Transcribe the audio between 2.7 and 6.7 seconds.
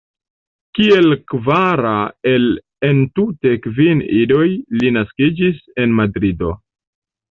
entute kvin idoj li naskiĝis en Madrido.